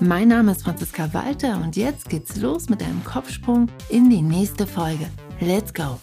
Mein 0.00 0.28
Name 0.28 0.50
ist 0.50 0.64
Franziska 0.64 1.14
Walter 1.14 1.62
und 1.62 1.76
jetzt 1.76 2.08
geht's 2.08 2.36
los 2.36 2.68
mit 2.68 2.82
einem 2.82 3.04
Kopfsprung 3.04 3.68
in 3.88 4.10
die 4.10 4.22
nächste 4.22 4.66
Folge. 4.66 5.08
Let's 5.40 5.72
go! 5.72 6.00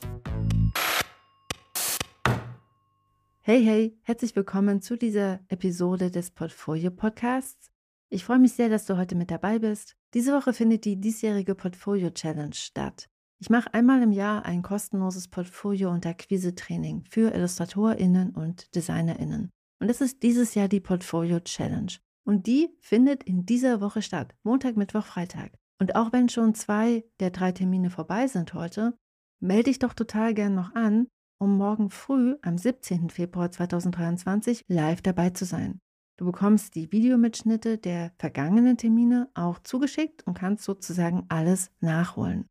Hey, 3.41 3.63
hey, 3.63 3.99
herzlich 4.03 4.35
willkommen 4.35 4.81
zu 4.81 4.97
dieser 4.97 5.41
Episode 5.49 6.09
des 6.09 6.31
Portfolio 6.31 6.89
Podcasts. 6.89 7.69
Ich 8.09 8.23
freue 8.23 8.39
mich 8.39 8.53
sehr, 8.53 8.69
dass 8.69 8.85
du 8.85 8.97
heute 8.97 9.15
mit 9.15 9.29
dabei 9.29 9.59
bist. 9.59 9.97
Diese 10.13 10.33
Woche 10.33 10.53
findet 10.53 10.85
die 10.85 10.99
diesjährige 10.99 11.53
Portfolio 11.53 12.11
Challenge 12.11 12.53
statt. 12.53 13.09
Ich 13.39 13.49
mache 13.49 13.73
einmal 13.73 14.01
im 14.03 14.13
Jahr 14.13 14.45
ein 14.45 14.61
kostenloses 14.61 15.27
Portfolio- 15.27 15.91
und 15.91 16.05
Akquise-Training 16.05 17.03
für 17.09 17.33
IllustratorInnen 17.33 18.31
und 18.35 18.73
DesignerInnen. 18.73 19.49
Und 19.79 19.87
das 19.87 19.99
ist 19.99 20.23
dieses 20.23 20.55
Jahr 20.55 20.69
die 20.69 20.79
Portfolio 20.79 21.39
Challenge. 21.39 21.91
Und 22.23 22.47
die 22.47 22.69
findet 22.79 23.23
in 23.23 23.45
dieser 23.45 23.81
Woche 23.81 24.01
statt. 24.01 24.35
Montag, 24.43 24.77
Mittwoch, 24.77 25.05
Freitag. 25.05 25.53
Und 25.79 25.95
auch 25.95 26.13
wenn 26.13 26.29
schon 26.29 26.53
zwei 26.53 27.03
der 27.19 27.31
drei 27.31 27.51
Termine 27.51 27.89
vorbei 27.89 28.27
sind 28.27 28.53
heute, 28.53 28.97
melde 29.39 29.63
dich 29.63 29.79
doch 29.79 29.93
total 29.93 30.33
gern 30.33 30.53
noch 30.53 30.75
an, 30.75 31.07
um 31.39 31.57
morgen 31.57 31.89
früh 31.89 32.35
am 32.43 32.57
17. 32.57 33.09
Februar 33.09 33.51
2023 33.51 34.65
live 34.67 35.01
dabei 35.01 35.31
zu 35.31 35.45
sein. 35.45 35.79
Du 36.17 36.25
bekommst 36.25 36.75
die 36.75 36.91
Videomitschnitte 36.91 37.79
der 37.79 38.11
vergangenen 38.19 38.77
Termine 38.77 39.31
auch 39.33 39.57
zugeschickt 39.57 40.21
und 40.27 40.35
kannst 40.35 40.63
sozusagen 40.63 41.25
alles 41.29 41.71
nachholen. 41.79 42.45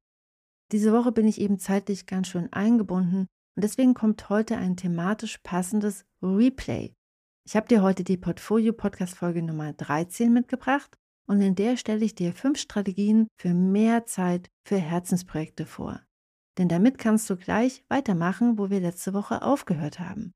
Diese 0.72 0.92
Woche 0.92 1.12
bin 1.12 1.28
ich 1.28 1.40
eben 1.40 1.60
zeitlich 1.60 2.06
ganz 2.06 2.26
schön 2.26 2.52
eingebunden 2.52 3.28
und 3.56 3.62
deswegen 3.62 3.94
kommt 3.94 4.28
heute 4.28 4.56
ein 4.56 4.76
thematisch 4.76 5.38
passendes 5.38 6.04
Replay. 6.20 6.94
Ich 7.50 7.56
habe 7.56 7.66
dir 7.66 7.82
heute 7.82 8.04
die 8.04 8.16
Portfolio-Podcast-Folge 8.16 9.42
Nummer 9.42 9.72
13 9.72 10.32
mitgebracht 10.32 10.96
und 11.26 11.40
in 11.40 11.56
der 11.56 11.76
stelle 11.76 12.04
ich 12.04 12.14
dir 12.14 12.32
fünf 12.32 12.60
Strategien 12.60 13.26
für 13.40 13.54
mehr 13.54 14.06
Zeit 14.06 14.48
für 14.64 14.76
Herzensprojekte 14.76 15.66
vor. 15.66 16.00
Denn 16.58 16.68
damit 16.68 16.98
kannst 16.98 17.28
du 17.28 17.34
gleich 17.34 17.82
weitermachen, 17.88 18.56
wo 18.56 18.70
wir 18.70 18.78
letzte 18.78 19.14
Woche 19.14 19.42
aufgehört 19.42 19.98
haben. 19.98 20.30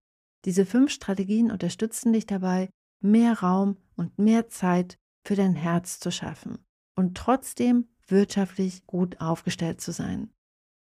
Diese 0.44 0.66
fünf 0.66 0.90
Strategien 0.90 1.52
unterstützen 1.52 2.12
dich 2.12 2.26
dabei, 2.26 2.68
mehr 3.00 3.38
Raum 3.38 3.76
und 3.94 4.18
mehr 4.18 4.48
Zeit 4.48 4.96
für 5.24 5.36
dein 5.36 5.54
Herz 5.54 6.00
zu 6.00 6.10
schaffen 6.10 6.66
und 6.96 7.16
trotzdem 7.16 7.86
wirtschaftlich 8.08 8.88
gut 8.88 9.20
aufgestellt 9.20 9.80
zu 9.80 9.92
sein. 9.92 10.32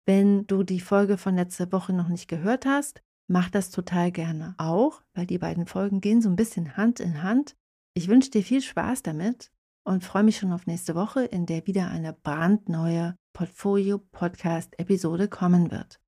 Wenn 0.07 0.47
du 0.47 0.63
die 0.63 0.79
Folge 0.79 1.19
von 1.19 1.35
letzter 1.35 1.73
Woche 1.73 1.93
noch 1.93 2.07
nicht 2.07 2.29
gehört 2.29 2.65
hast, 2.65 3.03
mach 3.33 3.51
das 3.51 3.71
total 3.71 4.13
gerne 4.13 4.55
auch, 4.59 5.03
weil 5.15 5.27
die 5.27 5.39
beiden 5.39 5.67
Folgen 5.67 6.01
gehen 6.01 6.21
so 6.21 6.29
ein 6.29 6.37
bisschen 6.37 6.77
Hand 6.77 7.01
in 7.01 7.23
Hand. 7.23 7.57
Ich 7.95 8.09
wünsche 8.09 8.31
dir 8.31 8.43
viel 8.43 8.61
Spaß 8.61 9.03
damit 9.03 9.51
und 9.85 10.05
freue 10.05 10.23
mich 10.23 10.37
schon 10.37 10.53
auf 10.53 10.67
nächste 10.67 10.95
Woche, 10.95 11.25
in 11.25 11.47
der 11.47 11.67
wieder 11.67 11.89
eine 11.89 12.13
brandneue 12.13 13.17
Portfolio-Podcast-Episode 13.33 15.29
kommen 15.29 15.71
wird. 15.71 15.99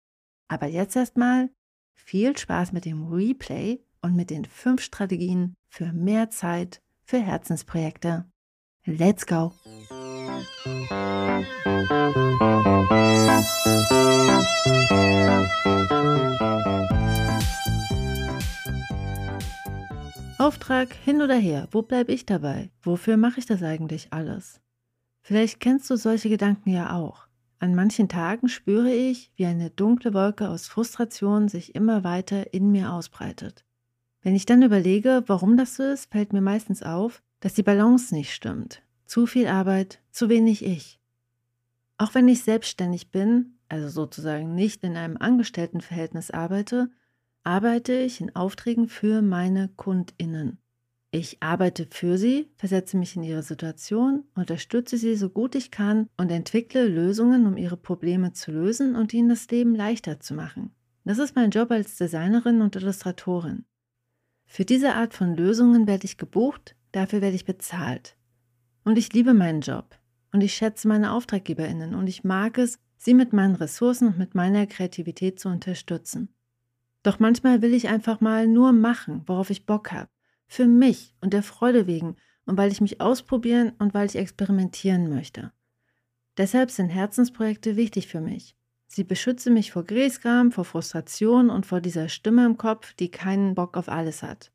Aber 0.48 0.67
jetzt 0.67 0.95
erstmal 0.95 1.50
viel 1.95 2.36
Spaß 2.36 2.72
mit 2.72 2.84
dem 2.84 3.08
Replay 3.11 3.83
und 4.02 4.14
mit 4.14 4.28
den 4.28 4.45
fünf 4.45 4.83
Strategien 4.83 5.55
für 5.69 5.92
mehr 5.92 6.28
Zeit 6.28 6.83
für 7.05 7.18
Herzensprojekte. 7.18 8.27
Let's 8.84 9.27
go! 9.27 9.52
Auftrag 20.44 20.92
hin 20.92 21.22
oder 21.22 21.36
her, 21.36 21.68
wo 21.70 21.80
bleibe 21.80 22.12
ich 22.12 22.27
dabei? 22.27 22.70
Wofür 22.82 23.16
mache 23.16 23.38
ich 23.38 23.46
das 23.46 23.62
eigentlich 23.62 24.12
alles? 24.12 24.60
Vielleicht 25.22 25.58
kennst 25.58 25.88
du 25.88 25.96
solche 25.96 26.28
Gedanken 26.28 26.68
ja 26.68 26.94
auch. 26.94 27.28
An 27.60 27.74
manchen 27.74 28.10
Tagen 28.10 28.50
spüre 28.50 28.92
ich, 28.92 29.33
wie 29.36 29.46
eine 29.46 29.70
dunkle 29.70 30.12
Wolke 30.12 30.50
aus 30.50 30.68
Frustration 30.68 31.48
sich 31.48 31.74
immer 31.74 32.04
weiter 32.04 32.52
in 32.52 32.70
mir 32.70 32.92
ausbreitet. 32.92 33.64
Wenn 34.20 34.34
ich 34.34 34.44
dann 34.44 34.62
überlege, 34.62 35.24
warum 35.28 35.56
das 35.56 35.77
so 35.77 35.83
ist, 35.83 36.12
fällt 36.12 36.34
mir 36.34 36.42
meistens 36.42 36.83
auf, 36.83 37.22
dass 37.40 37.54
die 37.54 37.62
Balance 37.62 38.14
nicht 38.14 38.34
stimmt. 38.34 38.83
Zu 39.06 39.24
viel 39.27 39.46
Arbeit, 39.46 40.02
zu 40.10 40.28
wenig 40.28 40.62
ich. 40.62 41.00
Auch 41.96 42.14
wenn 42.14 42.28
ich 42.28 42.42
selbstständig 42.42 43.10
bin, 43.10 43.56
also 43.70 43.88
sozusagen 43.88 44.54
nicht 44.54 44.84
in 44.84 44.98
einem 44.98 45.16
Angestelltenverhältnis 45.16 46.30
arbeite, 46.30 46.90
arbeite 47.44 47.92
ich 47.92 48.20
in 48.20 48.34
Aufträgen 48.34 48.88
für 48.88 49.22
meine 49.22 49.68
Kundinnen. 49.77 50.58
Ich 51.10 51.40
arbeite 51.40 51.86
für 51.88 52.18
sie, 52.18 52.50
versetze 52.56 52.96
mich 52.96 53.14
in 53.14 53.22
ihre 53.22 53.44
Situation, 53.44 54.24
unterstütze 54.34 54.96
sie 54.96 55.14
so 55.14 55.28
gut 55.28 55.54
ich 55.54 55.70
kann 55.70 56.08
und 56.16 56.33
entwickle 56.33 56.88
Lösungen, 56.88 57.46
um 57.46 57.56
ihre 57.56 57.77
Probleme 57.77 58.33
zu 58.33 58.50
lösen 58.50 58.96
und 58.96 59.14
ihnen 59.14 59.28
das 59.28 59.48
Leben 59.48 59.77
leichter 59.77 60.18
zu 60.18 60.34
machen. 60.34 60.74
Das 61.04 61.18
ist 61.18 61.36
mein 61.36 61.50
Job 61.50 61.70
als 61.70 61.96
Designerin 61.96 62.62
und 62.62 62.74
Illustratorin. 62.74 63.64
Für 64.46 64.64
diese 64.64 64.94
Art 64.94 65.14
von 65.14 65.36
Lösungen 65.36 65.86
werde 65.86 66.06
ich 66.06 66.16
gebucht, 66.16 66.74
dafür 66.90 67.20
werde 67.20 67.36
ich 67.36 67.44
bezahlt. 67.44 68.16
Und 68.84 68.98
ich 68.98 69.12
liebe 69.12 69.34
meinen 69.34 69.60
Job 69.60 69.96
und 70.33 70.40
ich 70.40 70.54
schätze 70.54 70.88
meine 70.88 71.12
Auftraggeberinnen 71.12 71.94
und 71.94 72.08
ich 72.08 72.24
mag 72.24 72.58
es, 72.58 72.80
sie 72.96 73.14
mit 73.14 73.33
meinen 73.33 73.54
Ressourcen 73.54 74.08
und 74.08 74.18
mit 74.18 74.34
meiner 74.34 74.66
Kreativität 74.66 75.38
zu 75.38 75.48
unterstützen. 75.48 76.33
Doch 77.04 77.20
manchmal 77.20 77.62
will 77.62 77.74
ich 77.74 77.88
einfach 77.88 78.20
mal 78.20 78.48
nur 78.48 78.72
machen, 78.72 79.22
worauf 79.26 79.50
ich 79.50 79.66
Bock 79.66 79.92
habe 79.92 80.08
für 80.46 80.66
mich 80.66 81.14
und 81.20 81.32
der 81.32 81.42
Freude 81.42 81.86
wegen 81.86 82.16
und 82.46 82.58
weil 82.58 82.72
ich 82.72 82.80
mich 82.80 83.00
ausprobieren 83.00 83.72
und 83.78 83.94
weil 83.94 84.06
ich 84.06 84.16
experimentieren 84.16 85.08
möchte. 85.08 85.52
Deshalb 86.36 86.70
sind 86.70 86.88
Herzensprojekte 86.88 87.76
wichtig 87.76 88.08
für 88.08 88.20
mich. 88.20 88.56
Sie 88.86 89.04
beschützen 89.04 89.54
mich 89.54 89.72
vor 89.72 89.84
Griesgram, 89.84 90.52
vor 90.52 90.64
Frustration 90.64 91.50
und 91.50 91.66
vor 91.66 91.80
dieser 91.80 92.08
Stimme 92.08 92.46
im 92.46 92.56
Kopf, 92.56 92.94
die 92.94 93.10
keinen 93.10 93.54
Bock 93.54 93.76
auf 93.76 93.88
alles 93.88 94.22
hat. 94.22 94.52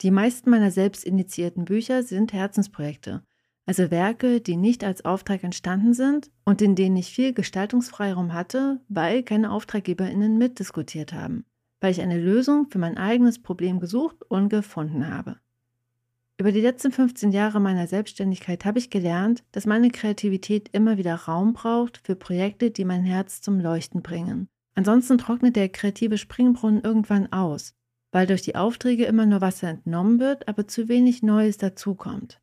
Die 0.00 0.10
meisten 0.10 0.50
meiner 0.50 0.70
selbst 0.70 1.04
initiierten 1.04 1.64
Bücher 1.64 2.02
sind 2.02 2.32
Herzensprojekte, 2.32 3.22
also 3.70 3.90
Werke, 3.90 4.40
die 4.40 4.56
nicht 4.56 4.84
als 4.84 5.04
Auftrag 5.04 5.44
entstanden 5.44 5.94
sind 5.94 6.30
und 6.44 6.60
in 6.60 6.74
denen 6.74 6.96
ich 6.96 7.12
viel 7.12 7.32
Gestaltungsfreiraum 7.32 8.32
hatte, 8.32 8.80
weil 8.88 9.22
keine 9.22 9.50
Auftraggeberinnen 9.52 10.38
mitdiskutiert 10.38 11.12
haben 11.12 11.44
weil 11.80 11.92
ich 11.92 12.00
eine 12.00 12.18
Lösung 12.18 12.68
für 12.70 12.78
mein 12.78 12.98
eigenes 12.98 13.40
Problem 13.40 13.80
gesucht 13.80 14.16
und 14.28 14.48
gefunden 14.48 15.08
habe. 15.08 15.36
Über 16.38 16.52
die 16.52 16.60
letzten 16.60 16.90
15 16.90 17.32
Jahre 17.32 17.60
meiner 17.60 17.86
Selbstständigkeit 17.86 18.64
habe 18.64 18.78
ich 18.78 18.88
gelernt, 18.88 19.42
dass 19.52 19.66
meine 19.66 19.90
Kreativität 19.90 20.70
immer 20.72 20.96
wieder 20.96 21.14
Raum 21.14 21.52
braucht 21.52 21.98
für 21.98 22.16
Projekte, 22.16 22.70
die 22.70 22.84
mein 22.84 23.04
Herz 23.04 23.42
zum 23.42 23.60
Leuchten 23.60 24.00
bringen. 24.00 24.48
Ansonsten 24.74 25.18
trocknet 25.18 25.56
der 25.56 25.68
kreative 25.68 26.16
Springbrunnen 26.16 26.80
irgendwann 26.82 27.30
aus, 27.32 27.74
weil 28.12 28.26
durch 28.26 28.40
die 28.40 28.56
Aufträge 28.56 29.04
immer 29.04 29.26
nur 29.26 29.42
Wasser 29.42 29.68
entnommen 29.68 30.18
wird, 30.18 30.48
aber 30.48 30.66
zu 30.66 30.88
wenig 30.88 31.22
Neues 31.22 31.58
dazukommt. 31.58 32.40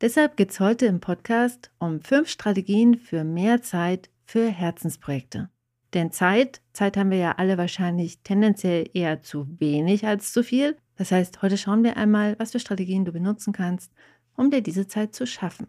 Deshalb 0.00 0.38
geht 0.38 0.50
es 0.50 0.60
heute 0.60 0.86
im 0.86 1.00
Podcast 1.00 1.70
um 1.78 2.00
fünf 2.00 2.30
Strategien 2.30 2.96
für 2.96 3.22
mehr 3.22 3.60
Zeit 3.60 4.08
für 4.24 4.48
Herzensprojekte. 4.48 5.50
Denn 5.92 6.10
Zeit, 6.10 6.62
Zeit 6.72 6.96
haben 6.96 7.10
wir 7.10 7.18
ja 7.18 7.32
alle 7.32 7.58
wahrscheinlich 7.58 8.22
tendenziell 8.22 8.88
eher 8.94 9.20
zu 9.20 9.46
wenig 9.58 10.06
als 10.06 10.32
zu 10.32 10.42
viel. 10.42 10.78
Das 10.96 11.12
heißt, 11.12 11.42
heute 11.42 11.58
schauen 11.58 11.84
wir 11.84 11.98
einmal, 11.98 12.38
was 12.38 12.52
für 12.52 12.60
Strategien 12.60 13.04
du 13.04 13.12
benutzen 13.12 13.52
kannst, 13.52 13.92
um 14.36 14.50
dir 14.50 14.62
diese 14.62 14.86
Zeit 14.86 15.14
zu 15.14 15.26
schaffen 15.26 15.66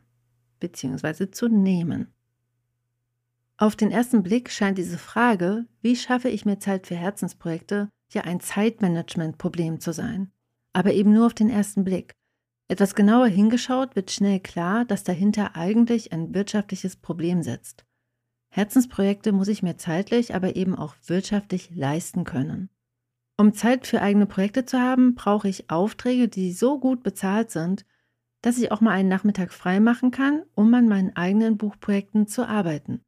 bzw. 0.62 1.32
zu 1.32 1.50
nehmen. 1.50 2.14
Auf 3.58 3.76
den 3.76 3.92
ersten 3.92 4.24
Blick 4.24 4.50
scheint 4.50 4.78
diese 4.78 4.98
Frage, 4.98 5.66
wie 5.82 5.98
schaffe 5.98 6.30
ich 6.30 6.46
mir 6.46 6.58
Zeit 6.58 6.88
für 6.88 6.96
Herzensprojekte, 6.96 7.90
ja 8.14 8.22
ein 8.22 8.40
Zeitmanagement-Problem 8.40 9.82
zu 9.82 9.92
sein. 9.92 10.32
Aber 10.72 10.94
eben 10.94 11.12
nur 11.12 11.26
auf 11.26 11.34
den 11.34 11.50
ersten 11.50 11.84
Blick. 11.84 12.14
Etwas 12.72 12.96
genauer 12.96 13.28
hingeschaut 13.28 13.98
wird 13.98 14.12
schnell 14.12 14.40
klar, 14.40 14.86
dass 14.86 15.04
dahinter 15.04 15.58
eigentlich 15.58 16.14
ein 16.14 16.34
wirtschaftliches 16.34 16.96
Problem 16.96 17.44
sitzt. 17.44 17.84
Herzensprojekte 18.48 19.34
muss 19.34 19.50
ich 19.50 19.62
mir 19.62 19.76
zeitlich, 19.76 20.34
aber 20.34 20.56
eben 20.56 20.78
auch 20.78 20.96
wirtschaftlich 21.06 21.76
leisten 21.76 22.24
können. 22.24 22.70
Um 23.38 23.52
Zeit 23.54 23.88
für 23.88 24.02
eigene 24.02 24.26
Projekte 24.26 24.64
zu 24.64 24.80
haben, 24.80 25.16
brauche 25.16 25.50
ich 25.50 25.70
Aufträge, 25.70 26.30
die 26.30 26.54
so 26.54 26.80
gut 26.80 27.04
bezahlt 27.04 27.52
sind, 27.52 27.86
dass 28.42 28.58
ich 28.58 28.72
auch 28.72 28.80
mal 28.80 28.92
einen 28.92 29.10
Nachmittag 29.10 29.52
frei 29.52 29.82
machen 29.82 30.12
kann, 30.12 30.44
um 30.56 30.74
an 30.74 30.88
meinen 30.88 31.14
eigenen 31.14 31.58
Buchprojekten 31.58 32.26
zu 32.26 32.48
arbeiten. 32.48 33.04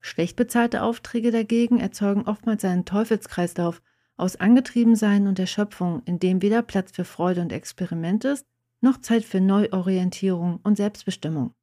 Schlecht 0.00 0.34
bezahlte 0.34 0.82
Aufträge 0.82 1.30
dagegen 1.30 1.78
erzeugen 1.78 2.22
oftmals 2.22 2.64
einen 2.64 2.86
Teufelskreislauf 2.86 3.82
aus 4.16 4.36
Angetriebensein 4.36 5.26
und 5.26 5.38
Erschöpfung, 5.38 6.00
in 6.06 6.18
dem 6.18 6.40
weder 6.40 6.62
Platz 6.62 6.92
für 6.92 7.04
Freude 7.04 7.42
und 7.42 7.52
Experiment 7.52 8.24
ist, 8.24 8.46
noch 8.80 9.00
Zeit 9.00 9.24
für 9.24 9.40
Neuorientierung 9.40 10.60
und 10.62 10.76
Selbstbestimmung. 10.76 11.54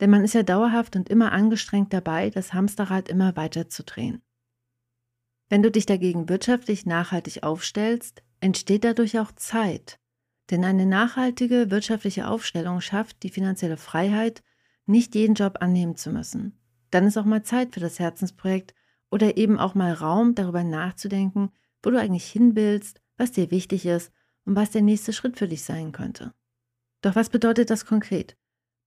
Denn 0.00 0.10
man 0.10 0.24
ist 0.24 0.34
ja 0.34 0.42
dauerhaft 0.42 0.96
und 0.96 1.08
immer 1.08 1.32
angestrengt 1.32 1.92
dabei, 1.92 2.30
das 2.30 2.54
Hamsterrad 2.54 3.08
immer 3.08 3.36
weiter 3.36 3.68
zu 3.68 3.82
drehen. 3.82 4.22
Wenn 5.48 5.62
du 5.62 5.70
dich 5.70 5.86
dagegen 5.86 6.28
wirtschaftlich 6.28 6.86
nachhaltig 6.86 7.42
aufstellst, 7.42 8.22
entsteht 8.40 8.84
dadurch 8.84 9.18
auch 9.18 9.32
Zeit. 9.32 9.98
Denn 10.50 10.64
eine 10.64 10.86
nachhaltige 10.86 11.70
wirtschaftliche 11.70 12.28
Aufstellung 12.28 12.80
schafft 12.80 13.22
die 13.22 13.30
finanzielle 13.30 13.76
Freiheit, 13.76 14.42
nicht 14.86 15.14
jeden 15.14 15.34
Job 15.34 15.58
annehmen 15.60 15.96
zu 15.96 16.10
müssen. 16.10 16.58
Dann 16.90 17.06
ist 17.06 17.18
auch 17.18 17.24
mal 17.24 17.42
Zeit 17.42 17.74
für 17.74 17.80
das 17.80 17.98
Herzensprojekt 17.98 18.74
oder 19.10 19.36
eben 19.36 19.58
auch 19.58 19.74
mal 19.74 19.92
Raum, 19.92 20.34
darüber 20.34 20.64
nachzudenken, 20.64 21.50
wo 21.82 21.90
du 21.90 22.00
eigentlich 22.00 22.26
hin 22.26 22.56
willst, 22.56 23.00
was 23.16 23.32
dir 23.32 23.50
wichtig 23.50 23.84
ist 23.84 24.12
und 24.44 24.56
was 24.56 24.70
der 24.70 24.82
nächste 24.82 25.12
Schritt 25.12 25.38
für 25.38 25.48
dich 25.48 25.64
sein 25.64 25.92
könnte. 25.92 26.32
Doch 27.02 27.14
was 27.14 27.30
bedeutet 27.30 27.70
das 27.70 27.86
konkret? 27.86 28.36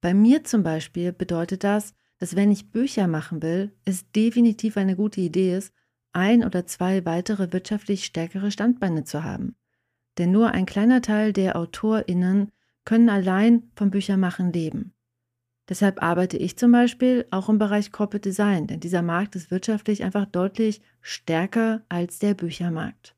Bei 0.01 0.13
mir 0.13 0.43
zum 0.43 0.63
Beispiel 0.63 1.13
bedeutet 1.13 1.63
das, 1.63 1.93
dass 2.17 2.35
wenn 2.35 2.51
ich 2.51 2.71
Bücher 2.71 3.07
machen 3.07 3.41
will, 3.41 3.75
es 3.85 4.11
definitiv 4.11 4.77
eine 4.77 4.95
gute 4.95 5.21
Idee 5.21 5.55
ist, 5.57 5.73
ein 6.13 6.43
oder 6.43 6.65
zwei 6.65 7.05
weitere 7.05 7.53
wirtschaftlich 7.53 8.05
stärkere 8.05 8.51
Standbeine 8.51 9.03
zu 9.03 9.23
haben. 9.23 9.55
Denn 10.17 10.31
nur 10.31 10.51
ein 10.51 10.65
kleiner 10.65 11.01
Teil 11.01 11.33
der 11.33 11.55
AutorInnen 11.55 12.51
können 12.83 13.09
allein 13.09 13.71
vom 13.75 13.91
Büchermachen 13.91 14.51
leben. 14.51 14.93
Deshalb 15.69 16.03
arbeite 16.03 16.37
ich 16.37 16.57
zum 16.57 16.71
Beispiel 16.71 17.25
auch 17.31 17.47
im 17.47 17.57
Bereich 17.57 17.91
Corporate 17.91 18.27
Design, 18.27 18.67
denn 18.67 18.81
dieser 18.81 19.01
Markt 19.01 19.35
ist 19.35 19.51
wirtschaftlich 19.51 20.03
einfach 20.03 20.25
deutlich 20.25 20.81
stärker 20.99 21.83
als 21.87 22.19
der 22.19 22.33
Büchermarkt. 22.33 23.15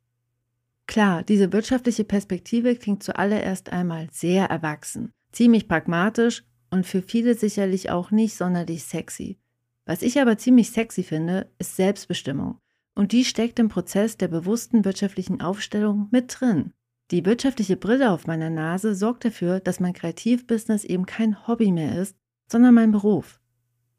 Klar, 0.88 1.24
diese 1.24 1.54
wirtschaftliche 1.54 2.04
Perspektive 2.04 2.76
klingt 2.76 3.04
zuallererst 3.04 3.72
einmal 3.72 4.08
sehr 4.12 4.46
erwachsen, 4.46 5.12
ziemlich 5.32 5.68
pragmatisch 5.68 6.44
und 6.70 6.86
für 6.86 7.02
viele 7.02 7.36
sicherlich 7.36 7.90
auch 7.90 8.12
nicht 8.12 8.36
sonderlich 8.36 8.84
sexy. 8.84 9.38
Was 9.86 10.02
ich 10.02 10.20
aber 10.20 10.38
ziemlich 10.38 10.72
sexy 10.72 11.04
finde, 11.04 11.52
ist 11.60 11.76
Selbstbestimmung. 11.76 12.58
Und 12.96 13.12
die 13.12 13.26
steckt 13.26 13.60
im 13.60 13.70
Prozess 13.70 14.18
der 14.18 14.28
bewussten 14.28 14.86
wirtschaftlichen 14.86 15.42
Aufstellung 15.42 16.08
mit 16.12 16.40
drin. 16.40 16.74
Die 17.12 17.26
wirtschaftliche 17.26 17.76
Brille 17.76 18.12
auf 18.12 18.28
meiner 18.28 18.50
Nase 18.50 18.96
sorgt 18.96 19.26
dafür, 19.26 19.60
dass 19.60 19.80
mein 19.80 19.94
Kreativbusiness 19.94 20.84
eben 20.84 21.06
kein 21.06 21.48
Hobby 21.48 21.72
mehr 21.72 21.98
ist, 22.00 22.16
sondern 22.50 22.74
mein 22.74 22.92
Beruf. 22.92 23.40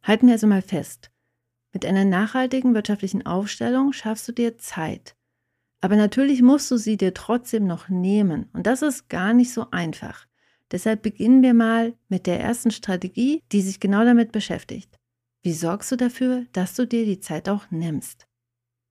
Halten 0.03 0.27
wir 0.27 0.35
also 0.35 0.47
mal 0.47 0.63
fest. 0.63 1.11
Mit 1.73 1.85
einer 1.85 2.05
nachhaltigen 2.05 2.75
wirtschaftlichen 2.75 3.27
Aufstellung 3.27 3.93
schaffst 3.93 4.29
du 4.29 4.33
dir 4.33 4.59
Zeit. 4.59 5.17
Aber 5.85 5.97
natürlich 5.97 6.41
musst 6.41 6.71
du 6.71 6.79
sie 6.79 6.97
dir 6.97 7.13
trotzdem 7.13 7.67
noch 7.67 7.91
nehmen. 7.91 8.49
Und 8.55 8.67
das 8.67 8.81
ist 8.81 9.11
gar 9.11 9.35
nicht 9.35 9.53
so 9.53 9.71
einfach. 9.71 10.25
Deshalb 10.73 11.03
beginnen 11.03 11.43
wir 11.43 11.53
mal 11.53 11.93
mit 12.09 12.27
der 12.27 12.41
ersten 12.41 12.71
Strategie, 12.71 13.43
die 13.53 13.61
sich 13.61 13.81
genau 13.81 14.03
damit 14.03 14.33
beschäftigt. 14.33 14.99
Wie 15.43 15.53
sorgst 15.53 15.93
du 15.93 15.97
dafür, 15.97 16.47
dass 16.55 16.75
du 16.75 16.87
dir 16.87 17.05
die 17.05 17.21
Zeit 17.21 17.51
auch 17.51 17.71
nimmst? 17.71 18.27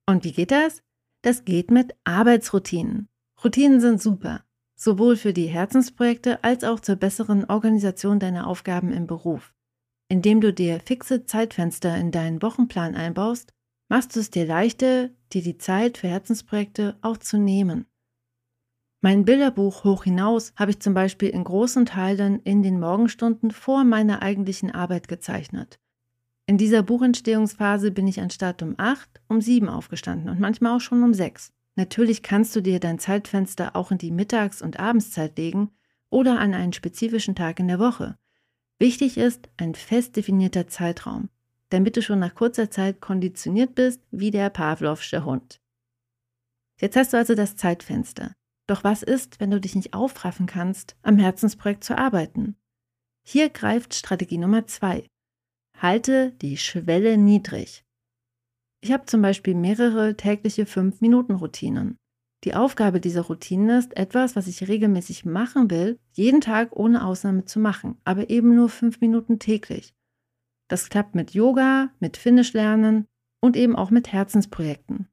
Und 0.07 0.23
wie 0.23 0.33
geht 0.33 0.51
das? 0.51 0.83
Das 1.23 1.45
geht 1.45 1.71
mit 1.71 1.95
Arbeitsroutinen. 2.03 3.07
Routinen 3.43 3.81
sind 3.81 3.99
super, 3.99 4.43
sowohl 4.75 5.15
für 5.15 5.33
die 5.33 5.47
Herzensprojekte 5.47 6.43
als 6.43 6.63
auch 6.63 6.79
zur 6.79 6.97
besseren 6.97 7.45
Organisation 7.45 8.19
deiner 8.19 8.45
Aufgaben 8.45 8.93
im 8.93 9.07
Beruf. 9.07 9.55
Indem 10.09 10.41
du 10.41 10.53
dir 10.53 10.79
fixe 10.79 11.25
Zeitfenster 11.25 11.97
in 11.97 12.11
deinen 12.11 12.43
Wochenplan 12.43 12.93
einbaust, 12.93 13.51
machst 13.89 14.15
du 14.15 14.19
es 14.19 14.29
dir 14.29 14.45
leichter, 14.45 15.09
dir 15.31 15.41
die 15.41 15.57
Zeit 15.57 15.97
für 15.97 16.07
Herzensprojekte 16.07 16.97
auch 17.01 17.17
zu 17.17 17.37
nehmen. 17.37 17.85
Mein 19.01 19.25
Bilderbuch 19.25 19.83
Hoch 19.83 20.05
hinaus 20.05 20.53
habe 20.55 20.71
ich 20.71 20.79
zum 20.79 20.93
Beispiel 20.93 21.29
in 21.29 21.43
großen 21.43 21.85
Teilen 21.85 22.39
in 22.39 22.63
den 22.63 22.79
Morgenstunden 22.79 23.51
vor 23.51 23.83
meiner 23.83 24.21
eigentlichen 24.21 24.71
Arbeit 24.71 25.09
gezeichnet. 25.09 25.77
In 26.45 26.57
dieser 26.57 26.83
Buchentstehungsphase 26.83 27.91
bin 27.91 28.07
ich 28.07 28.21
anstatt 28.21 28.61
um 28.63 28.75
8 28.77 29.21
um 29.27 29.41
7 29.41 29.67
aufgestanden 29.69 30.29
und 30.29 30.39
manchmal 30.39 30.75
auch 30.75 30.81
schon 30.81 31.03
um 31.03 31.13
6. 31.13 31.51
Natürlich 31.75 32.23
kannst 32.23 32.55
du 32.55 32.61
dir 32.61 32.79
dein 32.79 32.99
Zeitfenster 32.99 33.75
auch 33.75 33.91
in 33.91 33.97
die 33.97 34.11
Mittags- 34.11 34.61
und 34.61 34.79
Abendszeit 34.79 35.37
legen 35.37 35.71
oder 36.09 36.39
an 36.39 36.53
einen 36.53 36.73
spezifischen 36.73 37.35
Tag 37.35 37.59
in 37.59 37.67
der 37.67 37.79
Woche. 37.79 38.17
Wichtig 38.77 39.17
ist 39.17 39.49
ein 39.57 39.75
fest 39.75 40.15
definierter 40.15 40.67
Zeitraum, 40.67 41.29
damit 41.73 41.97
du 41.97 42.03
schon 42.03 42.19
nach 42.19 42.35
kurzer 42.35 42.69
Zeit 42.69 43.01
konditioniert 43.01 43.73
bist 43.73 43.99
wie 44.11 44.29
der 44.29 44.51
Pavlovsche 44.51 45.25
Hund. 45.25 45.59
Jetzt 46.79 46.95
hast 46.95 47.13
du 47.13 47.17
also 47.17 47.33
das 47.33 47.55
Zeitfenster. 47.55 48.35
Doch 48.67 48.83
was 48.83 49.01
ist, 49.01 49.39
wenn 49.39 49.49
du 49.49 49.59
dich 49.59 49.75
nicht 49.75 49.95
aufraffen 49.95 50.45
kannst, 50.45 50.95
am 51.01 51.17
Herzensprojekt 51.17 51.83
zu 51.83 51.97
arbeiten? 51.97 52.57
Hier 53.25 53.49
greift 53.49 53.95
Strategie 53.95 54.37
Nummer 54.37 54.67
2. 54.67 55.07
Halte 55.79 56.31
die 56.41 56.57
Schwelle 56.57 57.17
niedrig. 57.17 57.83
Ich 58.81 58.91
habe 58.91 59.05
zum 59.07 59.23
Beispiel 59.23 59.55
mehrere 59.55 60.15
tägliche 60.15 60.65
5-Minuten-Routinen. 60.65 61.97
Die 62.43 62.53
Aufgabe 62.53 62.99
dieser 62.99 63.21
Routinen 63.21 63.79
ist, 63.79 63.97
etwas, 63.97 64.35
was 64.35 64.47
ich 64.47 64.67
regelmäßig 64.67 65.25
machen 65.25 65.71
will, 65.71 65.97
jeden 66.11 66.41
Tag 66.41 66.75
ohne 66.75 67.03
Ausnahme 67.03 67.45
zu 67.45 67.59
machen, 67.59 67.97
aber 68.03 68.29
eben 68.29 68.53
nur 68.55 68.69
5 68.69 69.01
Minuten 69.01 69.39
täglich. 69.39 69.95
Das 70.67 70.89
klappt 70.89 71.15
mit 71.15 71.31
Yoga, 71.33 71.91
mit 71.99 72.17
Finnisch 72.17 72.53
lernen 72.53 73.07
und 73.41 73.55
eben 73.55 73.75
auch 73.75 73.91
mit 73.91 74.11
Herzensprojekten. 74.11 75.07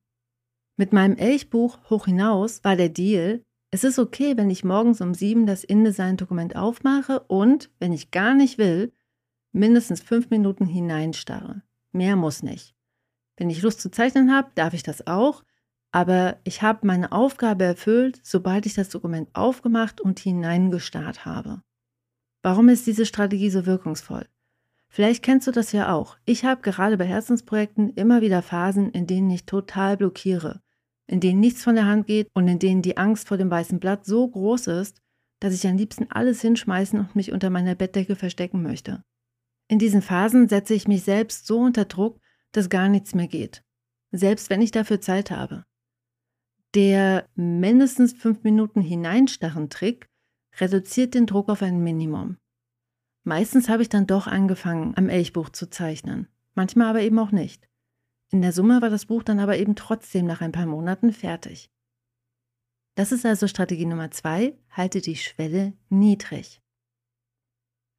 Mit 0.77 0.93
meinem 0.93 1.17
Elchbuch 1.17 1.79
Hoch 1.91 2.07
hinaus 2.07 2.65
war 2.65 2.77
der 2.77 2.89
Deal, 2.89 3.43
es 3.73 3.85
ist 3.85 3.99
okay, 3.99 4.37
wenn 4.37 4.51
ich 4.51 4.65
morgens 4.65 5.01
um 5.01 5.15
sieben 5.15 5.47
das 5.47 5.63
InDesign-Dokument 5.63 6.57
aufmache 6.57 7.21
und, 7.21 7.71
wenn 7.79 7.93
ich 7.93 8.11
gar 8.11 8.35
nicht 8.35 8.59
will, 8.59 8.93
mindestens 9.53 10.01
fünf 10.01 10.31
Minuten 10.31 10.67
hineinstarre. 10.67 11.63
Mehr 11.93 12.17
muss 12.17 12.43
nicht. 12.43 12.75
Wenn 13.37 13.51
ich 13.51 13.63
Lust 13.63 13.81
zu 13.81 13.91
zeichnen 13.91 14.33
habe, 14.33 14.51
darf 14.55 14.75
ich 14.75 14.83
das 14.83 15.07
auch, 15.07 15.45
aber 15.93 16.39
ich 16.45 16.63
habe 16.63 16.87
meine 16.87 17.13
Aufgabe 17.13 17.65
erfüllt, 17.65 18.21
sobald 18.23 18.67
ich 18.67 18.75
das 18.75 18.91
Dokument 18.91 19.29
aufgemacht 19.35 20.01
und 20.01 20.19
hineingestarrt 20.19 21.25
habe. 21.25 21.63
Warum 22.43 22.69
ist 22.69 22.87
diese 22.87 23.07
Strategie 23.07 23.51
so 23.51 23.67
wirkungsvoll? 23.67 24.27
Vielleicht 24.93 25.23
kennst 25.23 25.47
du 25.47 25.53
das 25.53 25.71
ja 25.71 25.95
auch. 25.95 26.19
Ich 26.25 26.45
habe 26.45 26.63
gerade 26.63 26.99
bei 26.99 27.07
Herzensprojekten 27.07 27.91
immer 27.91 28.23
wieder 28.23 28.43
Phasen, 28.43 28.91
in 28.91 29.07
denen 29.07 29.31
ich 29.31 29.47
total 29.47 29.97
blockiere, 29.97 30.61
in 31.07 31.21
denen 31.21 31.39
nichts 31.39 31.63
von 31.63 31.77
der 31.77 31.87
Hand 31.87 32.09
geht 32.09 32.29
und 32.35 32.49
in 32.49 32.59
denen 32.59 32.83
die 32.83 32.97
Angst 32.97 33.29
vor 33.29 33.39
dem 33.39 33.51
weißen 33.51 33.79
Blatt 33.79 34.05
so 34.05 34.29
groß 34.29 34.67
ist, 34.67 35.01
dass 35.39 35.55
ich 35.55 35.67
am 35.67 35.77
liebsten 35.77 36.11
alles 36.11 36.43
hinschmeißen 36.43 36.99
und 36.99 37.15
mich 37.15 37.31
unter 37.31 37.51
meiner 37.51 37.77
Bettdecke 37.77 38.17
verstecken 38.17 38.63
möchte. 38.63 39.05
In 39.69 39.79
diesen 39.79 40.03
Phasen 40.03 40.49
setze 40.49 40.75
ich 40.75 40.89
mich 40.89 41.05
selbst 41.05 41.47
so 41.47 41.61
unter 41.61 41.85
Druck, 41.85 42.21
dass 42.51 42.69
gar 42.69 42.89
nichts 42.89 43.15
mehr 43.15 43.29
geht. 43.29 43.63
Selbst 44.11 44.51
wenn 44.51 44.61
ich 44.61 44.73
dafür 44.73 45.01
Zeit 45.01 45.31
habe. 45.31 45.65
Der 46.75 47.29
mindestens 47.37 48.13
fünf 48.13 48.43
Minuten 48.43 48.81
hineinstarren 48.81 49.71
Trick 49.71 50.09
reduziert 50.59 51.15
den 51.15 51.27
Druck 51.27 51.49
auf 51.49 51.63
ein 51.63 51.81
Minimum. 51.81 52.40
Meistens 53.25 53.69
habe 53.69 53.83
ich 53.83 53.89
dann 53.89 54.07
doch 54.07 54.27
angefangen, 54.27 54.95
am 54.97 55.09
Elchbuch 55.09 55.51
zu 55.51 55.69
zeichnen. 55.69 56.29
Manchmal 56.55 56.89
aber 56.89 57.03
eben 57.03 57.19
auch 57.19 57.33
nicht. 57.33 57.69
In 58.31 58.43
der 58.43 58.53
Summe 58.53 58.81
war 58.81 58.91
das 58.91 59.07
Buch 59.07 59.23
dann 59.23 59.41
aber 59.41 59.59
eben 59.59 59.77
trotzdem 59.77 60.27
nach 60.27 60.41
ein 60.41 60.53
paar 60.53 60.67
Monaten 60.67 61.13
fertig. 61.13 61.71
Das 62.95 63.13
ist 63.13 63.27
also 63.27 63.47
Strategie 63.47 63.87
Nummer 63.87 64.11
zwei, 64.11 64.57
halte 64.71 65.01
die 65.01 65.17
Schwelle 65.17 65.75
niedrig. 65.89 66.61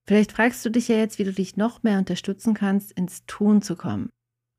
Vielleicht 0.08 0.32
fragst 0.32 0.66
du 0.66 0.70
dich 0.70 0.88
ja 0.88 0.98
jetzt, 0.98 1.20
wie 1.20 1.24
du 1.24 1.34
dich 1.34 1.58
noch 1.58 1.84
mehr 1.84 1.98
unterstützen 1.98 2.54
kannst, 2.54 2.92
ins 2.92 3.26
Tun 3.26 3.62
zu 3.62 3.76
kommen. 3.76 4.10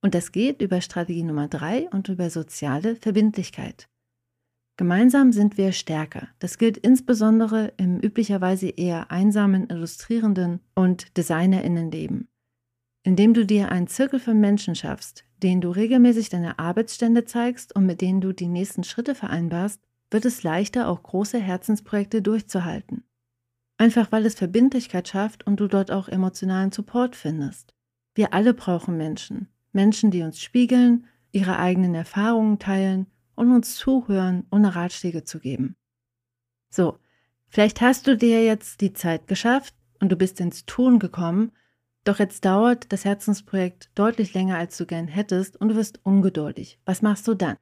Und 0.01 0.15
das 0.15 0.33
geht 0.33 0.63
über 0.63 0.81
Strategie 0.81 1.23
Nummer 1.23 1.49
drei 1.49 1.89
und 1.91 2.09
über 2.09 2.31
soziale 2.31 2.97
Verbindlichkeit. 2.97 3.89
Gemeinsam 4.77 5.33
sind 5.33 5.59
wir 5.59 5.73
stärker. 5.73 6.29
Das 6.39 6.57
gilt 6.57 6.79
insbesondere 6.79 7.75
im 7.77 8.01
üblicherweise 8.01 8.69
eher 8.69 9.11
einsamen 9.11 9.69
Illustrierenden 9.69 10.61
und 10.75 11.17
Designerinnenleben. 11.17 12.29
Indem 13.05 13.35
du 13.35 13.45
dir 13.45 13.71
einen 13.71 13.89
Zirkel 13.89 14.19
von 14.19 14.41
Menschen 14.41 14.75
schaffst, 14.75 15.25
denen 15.43 15.61
du 15.61 15.71
regelmäßig 15.71 16.31
deine 16.31 16.59
Arbeitsstände 16.59 17.25
zeigst 17.25 17.75
und 17.77 17.85
mit 17.85 18.01
denen 18.01 18.21
du 18.21 18.33
die 18.33 18.49
nächsten 18.49 18.85
Schritte 18.85 19.15
vereinbarst, 19.15 19.83
wird 20.11 20.25
es 20.25 20.43
leichter, 20.43 20.89
auch 20.89 21.03
große 21.03 21.39
Herzensprojekte 21.39 22.23
durchzuhalten. 22.23 23.05
Einfach 23.77 24.13
weil 24.13 24.25
es 24.25 24.35
Verbindlichkeit 24.35 25.09
schafft 25.09 25.47
und 25.47 25.61
du 25.61 25.67
dort 25.67 25.91
auch 25.91 26.09
emotionalen 26.09 26.73
Support 26.73 27.17
findest. 27.17 27.75
Wir 28.15 28.33
alle 28.33 28.55
brauchen 28.55 28.97
Menschen. 28.97 29.49
Menschen, 29.73 30.11
die 30.11 30.23
uns 30.23 30.41
spiegeln, 30.41 31.07
ihre 31.33 31.59
eigenen 31.59 31.95
Erfahrungen 31.95 32.59
teilen 32.59 33.07
und 33.35 33.53
uns 33.53 33.77
zuhören, 33.77 34.47
ohne 34.51 34.75
Ratschläge 34.75 35.25
zu 35.25 35.41
geben. 35.41 35.77
So, 36.71 36.99
vielleicht 37.49 37.81
hast 37.81 38.07
du 38.07 38.17
dir 38.17 38.45
jetzt 38.45 38.81
die 38.81 38.93
Zeit 38.93 39.27
geschafft 39.27 39.75
und 40.01 40.11
du 40.11 40.17
bist 40.17 40.41
ins 40.41 40.67
Tun 40.67 40.99
gekommen, 40.99 41.53
Doch 42.05 42.19
jetzt 42.19 42.45
dauert 42.45 42.93
das 42.93 43.05
Herzensprojekt 43.05 43.91
deutlich 43.95 44.35
länger, 44.35 44.59
als 44.59 44.77
du 44.77 44.87
gern 44.87 45.07
hättest 45.07 45.57
und 45.57 45.69
du 45.69 45.77
wirst 45.77 46.05
ungeduldig. 46.05 46.81
Was 46.85 47.01
machst 47.03 47.29
du 47.29 47.35
dann? 47.35 47.57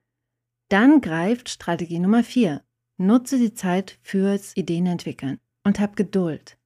Dann 0.68 1.00
greift 1.00 1.48
Strategie 1.48 1.98
Nummer 1.98 2.24
4. 2.24 2.62
Nutze 2.96 3.38
die 3.38 3.54
Zeit 3.54 3.98
fürs 4.02 4.56
Ideenentwickeln 4.56 5.38
und 5.64 5.80
hab 5.80 5.96
Geduld. 5.96 6.56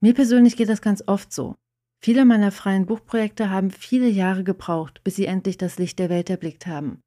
Mir 0.00 0.14
persönlich 0.14 0.56
geht 0.56 0.68
das 0.68 0.82
ganz 0.82 1.02
oft 1.06 1.32
so. 1.32 1.56
Viele 2.00 2.24
meiner 2.24 2.52
freien 2.52 2.86
Buchprojekte 2.86 3.50
haben 3.50 3.70
viele 3.70 4.08
Jahre 4.08 4.44
gebraucht, 4.44 5.02
bis 5.02 5.16
sie 5.16 5.26
endlich 5.26 5.56
das 5.56 5.78
Licht 5.78 5.98
der 5.98 6.10
Welt 6.10 6.30
erblickt 6.30 6.66
haben. 6.66 7.00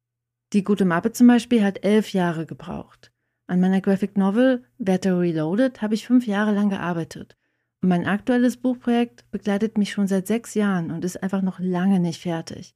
Die 0.52 0.64
gute 0.64 0.84
Mappe 0.84 1.12
zum 1.12 1.28
Beispiel 1.28 1.64
hat 1.64 1.82
elf 1.82 2.12
Jahre 2.12 2.44
gebraucht. 2.44 3.10
An 3.46 3.60
meiner 3.60 3.80
Graphic 3.80 4.18
Novel 4.18 4.64
Better 4.78 5.18
Reloaded 5.18 5.80
habe 5.80 5.94
ich 5.94 6.06
fünf 6.06 6.26
Jahre 6.26 6.52
lang 6.52 6.68
gearbeitet. 6.68 7.36
Und 7.80 7.88
mein 7.88 8.06
aktuelles 8.06 8.58
Buchprojekt 8.58 9.30
begleitet 9.30 9.78
mich 9.78 9.92
schon 9.92 10.06
seit 10.06 10.26
sechs 10.26 10.54
Jahren 10.54 10.90
und 10.90 11.04
ist 11.04 11.22
einfach 11.22 11.42
noch 11.42 11.58
lange 11.58 12.00
nicht 12.00 12.20
fertig. 12.20 12.74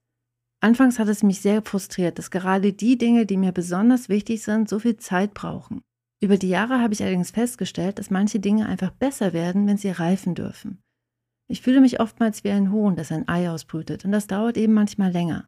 Anfangs 0.61 0.99
hat 0.99 1.09
es 1.09 1.23
mich 1.23 1.43
sehr 1.43 1.63
frustriert, 1.63 2.19
dass 2.19 2.31
gerade 2.31 2.73
die 2.73 2.97
Dinge, 2.97 3.27
die 3.27 3.37
mir 3.37 3.53
besonders 3.53 4.09
wichtig 4.09 4.43
sind, 4.43 4.69
so 4.71 4.79
viel 4.79 4.97
Zeit 4.97 5.35
brauchen. 5.35 5.83
Über 6.21 6.39
die 6.39 6.49
Jahre 6.49 6.81
habe 6.81 6.95
ich 6.95 7.03
allerdings 7.03 7.31
festgestellt, 7.31 7.99
dass 7.99 8.11
manche 8.11 8.41
Dinge 8.41 8.67
einfach 8.67 8.91
besser 8.91 9.35
werden, 9.35 9.67
wenn 9.67 9.77
sie 9.77 9.91
reifen 9.91 10.35
dürfen. 10.35 10.83
Ich 11.47 11.61
fühle 11.61 11.83
mich 11.83 12.01
oftmals 12.01 12.43
wie 12.43 12.51
ein 12.51 12.73
Huhn, 12.73 12.97
das 12.97 13.13
ein 13.13 13.29
Ei 13.29 13.51
ausbrütet, 13.51 14.05
und 14.07 14.13
das 14.13 14.27
dauert 14.27 14.57
eben 14.57 14.73
manchmal 14.73 15.13
länger. 15.13 15.47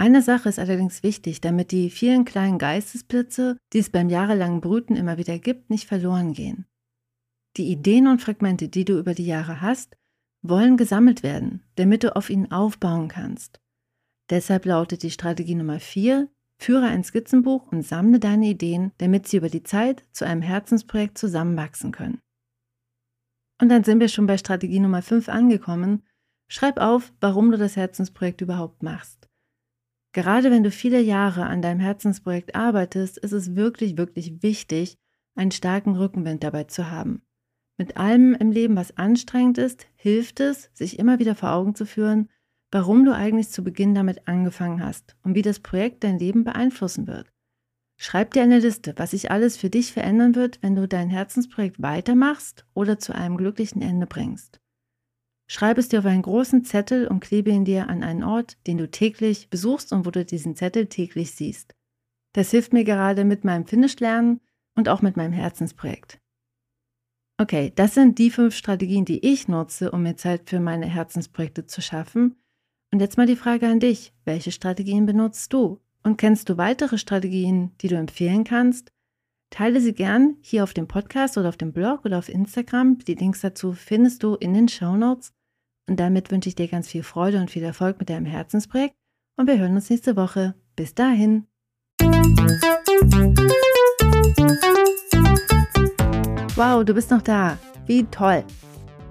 Eine 0.00 0.22
Sache 0.22 0.48
ist 0.48 0.58
allerdings 0.58 1.02
wichtig, 1.02 1.42
damit 1.42 1.72
die 1.72 1.90
vielen 1.90 2.24
kleinen 2.24 2.56
Geistesblitze, 2.56 3.58
die 3.74 3.80
es 3.80 3.90
beim 3.90 4.08
jahrelangen 4.08 4.62
Brüten 4.62 4.96
immer 4.96 5.18
wieder 5.18 5.38
gibt, 5.38 5.68
nicht 5.68 5.86
verloren 5.86 6.32
gehen. 6.32 6.64
Die 7.58 7.70
Ideen 7.70 8.06
und 8.06 8.22
Fragmente, 8.22 8.68
die 8.68 8.86
du 8.86 8.98
über 8.98 9.12
die 9.12 9.26
Jahre 9.26 9.60
hast, 9.60 9.98
wollen 10.40 10.78
gesammelt 10.78 11.22
werden, 11.22 11.64
damit 11.74 12.02
du 12.02 12.16
auf 12.16 12.30
ihnen 12.30 12.50
aufbauen 12.50 13.08
kannst. 13.08 13.60
Deshalb 14.30 14.64
lautet 14.64 15.02
die 15.02 15.10
Strategie 15.10 15.54
Nummer 15.54 15.80
4, 15.80 16.30
führe 16.58 16.86
ein 16.86 17.04
Skizzenbuch 17.04 17.70
und 17.70 17.82
sammle 17.82 18.20
deine 18.20 18.46
Ideen, 18.46 18.92
damit 18.96 19.28
sie 19.28 19.36
über 19.36 19.50
die 19.50 19.64
Zeit 19.64 20.06
zu 20.12 20.24
einem 20.24 20.40
Herzensprojekt 20.40 21.18
zusammenwachsen 21.18 21.92
können. 21.92 22.20
Und 23.60 23.68
dann 23.68 23.84
sind 23.84 24.00
wir 24.00 24.08
schon 24.08 24.26
bei 24.26 24.38
Strategie 24.38 24.80
Nummer 24.80 25.02
5 25.02 25.28
angekommen. 25.28 26.04
Schreib 26.48 26.78
auf, 26.78 27.12
warum 27.20 27.50
du 27.50 27.58
das 27.58 27.76
Herzensprojekt 27.76 28.40
überhaupt 28.40 28.82
machst. 28.82 29.29
Gerade 30.12 30.50
wenn 30.50 30.64
du 30.64 30.70
viele 30.70 31.00
Jahre 31.00 31.46
an 31.46 31.62
deinem 31.62 31.80
Herzensprojekt 31.80 32.54
arbeitest, 32.54 33.18
ist 33.18 33.32
es 33.32 33.54
wirklich, 33.54 33.96
wirklich 33.96 34.42
wichtig, 34.42 34.98
einen 35.36 35.52
starken 35.52 35.94
Rückenwind 35.96 36.42
dabei 36.42 36.64
zu 36.64 36.90
haben. 36.90 37.22
Mit 37.78 37.96
allem 37.96 38.34
im 38.34 38.50
Leben, 38.50 38.76
was 38.76 38.96
anstrengend 38.96 39.56
ist, 39.56 39.86
hilft 39.94 40.40
es, 40.40 40.70
sich 40.74 40.98
immer 40.98 41.18
wieder 41.18 41.34
vor 41.34 41.52
Augen 41.52 41.74
zu 41.74 41.86
führen, 41.86 42.28
warum 42.70 43.04
du 43.04 43.14
eigentlich 43.14 43.48
zu 43.48 43.64
Beginn 43.64 43.94
damit 43.94 44.28
angefangen 44.28 44.84
hast 44.84 45.16
und 45.22 45.34
wie 45.34 45.42
das 45.42 45.60
Projekt 45.60 46.04
dein 46.04 46.18
Leben 46.18 46.44
beeinflussen 46.44 47.06
wird. 47.06 47.32
Schreib 47.96 48.32
dir 48.32 48.42
eine 48.42 48.58
Liste, 48.58 48.94
was 48.96 49.10
sich 49.12 49.30
alles 49.30 49.56
für 49.56 49.70
dich 49.70 49.92
verändern 49.92 50.34
wird, 50.34 50.62
wenn 50.62 50.74
du 50.74 50.88
dein 50.88 51.10
Herzensprojekt 51.10 51.80
weitermachst 51.82 52.64
oder 52.74 52.98
zu 52.98 53.14
einem 53.14 53.36
glücklichen 53.36 53.82
Ende 53.82 54.06
bringst. 54.06 54.60
Schreib 55.52 55.78
es 55.78 55.88
dir 55.88 55.98
auf 55.98 56.06
einen 56.06 56.22
großen 56.22 56.64
Zettel 56.64 57.08
und 57.08 57.18
klebe 57.18 57.50
ihn 57.50 57.64
dir 57.64 57.88
an 57.88 58.04
einen 58.04 58.22
Ort, 58.22 58.56
den 58.68 58.78
du 58.78 58.88
täglich 58.88 59.50
besuchst 59.50 59.92
und 59.92 60.06
wo 60.06 60.12
du 60.12 60.24
diesen 60.24 60.54
Zettel 60.54 60.86
täglich 60.86 61.32
siehst. 61.32 61.74
Das 62.34 62.52
hilft 62.52 62.72
mir 62.72 62.84
gerade 62.84 63.24
mit 63.24 63.42
meinem 63.42 63.66
Finnisch-Lernen 63.66 64.40
und 64.76 64.88
auch 64.88 65.02
mit 65.02 65.16
meinem 65.16 65.32
Herzensprojekt. 65.32 66.20
Okay, 67.36 67.72
das 67.74 67.94
sind 67.94 68.20
die 68.20 68.30
fünf 68.30 68.54
Strategien, 68.54 69.04
die 69.04 69.26
ich 69.26 69.48
nutze, 69.48 69.90
um 69.90 70.04
mir 70.04 70.16
Zeit 70.16 70.48
für 70.48 70.60
meine 70.60 70.86
Herzensprojekte 70.86 71.66
zu 71.66 71.82
schaffen. 71.82 72.36
Und 72.92 73.00
jetzt 73.00 73.16
mal 73.16 73.26
die 73.26 73.34
Frage 73.34 73.66
an 73.66 73.80
dich. 73.80 74.12
Welche 74.24 74.52
Strategien 74.52 75.04
benutzt 75.04 75.52
du? 75.52 75.80
Und 76.04 76.16
kennst 76.16 76.48
du 76.48 76.58
weitere 76.58 76.96
Strategien, 76.96 77.72
die 77.80 77.88
du 77.88 77.96
empfehlen 77.96 78.44
kannst? 78.44 78.92
Teile 79.50 79.80
sie 79.80 79.94
gern 79.94 80.36
hier 80.42 80.62
auf 80.62 80.74
dem 80.74 80.86
Podcast 80.86 81.36
oder 81.38 81.48
auf 81.48 81.56
dem 81.56 81.72
Blog 81.72 82.04
oder 82.04 82.18
auf 82.18 82.28
Instagram. 82.28 82.98
Die 83.00 83.16
Links 83.16 83.40
dazu 83.40 83.72
findest 83.72 84.22
du 84.22 84.36
in 84.36 84.54
den 84.54 84.68
Show 84.68 84.96
Notes. 84.96 85.32
Und 85.90 85.98
damit 85.98 86.30
wünsche 86.30 86.48
ich 86.48 86.54
dir 86.54 86.68
ganz 86.68 86.86
viel 86.86 87.02
Freude 87.02 87.40
und 87.40 87.50
viel 87.50 87.64
Erfolg 87.64 87.98
mit 87.98 88.10
deinem 88.10 88.24
Herzensprojekt. 88.24 88.94
Und 89.36 89.48
wir 89.48 89.58
hören 89.58 89.74
uns 89.74 89.90
nächste 89.90 90.14
Woche. 90.14 90.54
Bis 90.76 90.94
dahin. 90.94 91.48
Wow, 96.54 96.84
du 96.84 96.94
bist 96.94 97.10
noch 97.10 97.22
da. 97.22 97.58
Wie 97.86 98.04
toll. 98.04 98.44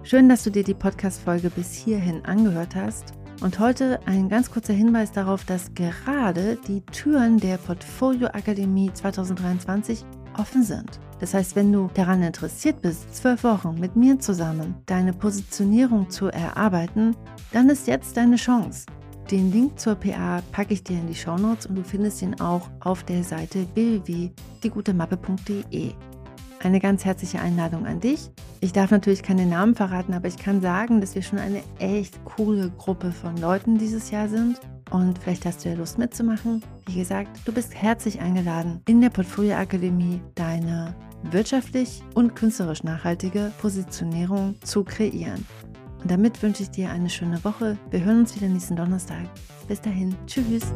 Schön, 0.03 0.29
dass 0.29 0.45
du 0.45 0.51
dir 0.51 0.63
die 0.63 0.73
Podcast-Folge 0.73 1.49
bis 1.49 1.73
hierhin 1.73 2.23
angehört 2.23 2.75
hast. 2.75 3.11
Und 3.41 3.59
heute 3.59 3.99
ein 4.05 4.29
ganz 4.29 4.49
kurzer 4.49 4.71
Hinweis 4.71 5.11
darauf, 5.11 5.43
dass 5.43 5.73
gerade 5.73 6.57
die 6.65 6.79
Türen 6.93 7.39
der 7.39 7.57
Portfolio 7.57 8.27
Akademie 8.27 8.89
2023 8.93 10.05
offen 10.37 10.63
sind. 10.63 11.01
Das 11.19 11.33
heißt, 11.33 11.55
wenn 11.55 11.71
du 11.71 11.89
daran 11.93 12.23
interessiert 12.23 12.81
bist, 12.81 13.15
zwölf 13.15 13.43
Wochen 13.43 13.79
mit 13.79 13.95
mir 13.95 14.19
zusammen 14.19 14.75
deine 14.85 15.13
Positionierung 15.13 16.09
zu 16.09 16.27
erarbeiten, 16.27 17.15
dann 17.51 17.69
ist 17.69 17.87
jetzt 17.87 18.17
deine 18.17 18.37
Chance. 18.37 18.85
Den 19.29 19.51
Link 19.51 19.79
zur 19.79 19.95
PA 19.95 20.41
packe 20.51 20.73
ich 20.73 20.83
dir 20.83 20.97
in 20.97 21.07
die 21.07 21.15
Show 21.15 21.37
Notes 21.37 21.67
und 21.67 21.75
du 21.75 21.83
findest 21.83 22.21
ihn 22.21 22.41
auch 22.41 22.69
auf 22.79 23.03
der 23.03 23.23
Seite 23.23 23.67
www.diegutemappe.de 23.75 25.93
eine 26.61 26.79
ganz 26.79 27.05
herzliche 27.05 27.39
Einladung 27.39 27.85
an 27.85 27.99
dich. 27.99 28.29
Ich 28.59 28.73
darf 28.73 28.91
natürlich 28.91 29.23
keine 29.23 29.45
Namen 29.45 29.75
verraten, 29.75 30.13
aber 30.13 30.27
ich 30.27 30.37
kann 30.37 30.61
sagen, 30.61 31.01
dass 31.01 31.15
wir 31.15 31.21
schon 31.21 31.39
eine 31.39 31.61
echt 31.79 32.23
coole 32.25 32.71
Gruppe 32.71 33.11
von 33.11 33.37
Leuten 33.37 33.77
dieses 33.77 34.11
Jahr 34.11 34.27
sind. 34.27 34.59
Und 34.89 35.19
vielleicht 35.19 35.45
hast 35.45 35.63
du 35.63 35.69
ja 35.69 35.75
Lust 35.75 35.97
mitzumachen. 35.97 36.63
Wie 36.87 36.97
gesagt, 36.97 37.29
du 37.45 37.51
bist 37.51 37.75
herzlich 37.75 38.19
eingeladen, 38.19 38.81
in 38.87 39.01
der 39.01 39.09
Portfolio 39.09 39.55
Akademie 39.55 40.21
deine 40.35 40.95
wirtschaftlich 41.23 42.01
und 42.15 42.35
künstlerisch 42.35 42.83
nachhaltige 42.83 43.51
Positionierung 43.59 44.55
zu 44.63 44.83
kreieren. 44.83 45.45
Und 46.01 46.09
damit 46.09 46.41
wünsche 46.41 46.63
ich 46.63 46.71
dir 46.71 46.89
eine 46.89 47.09
schöne 47.09 47.43
Woche. 47.43 47.77
Wir 47.91 48.03
hören 48.03 48.21
uns 48.21 48.35
wieder 48.35 48.47
nächsten 48.47 48.75
Donnerstag. 48.75 49.25
Bis 49.67 49.81
dahin, 49.81 50.15
tschüss. 50.25 50.73